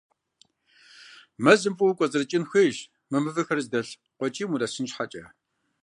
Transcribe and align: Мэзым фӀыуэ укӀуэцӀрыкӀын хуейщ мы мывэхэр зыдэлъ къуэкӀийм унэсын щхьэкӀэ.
Мэзым 1.43 1.73
фӀыуэ 1.77 1.91
укӀуэцӀрыкӀын 1.91 2.43
хуейщ 2.49 2.77
мы 3.09 3.17
мывэхэр 3.23 3.59
зыдэлъ 3.65 3.91
къуэкӀийм 4.17 4.49
унэсын 4.53 4.85
щхьэкӀэ. 4.89 5.25